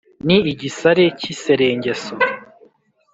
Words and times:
ni 0.27 0.37
igisare 0.51 1.05
k’iserengeso 1.19 2.13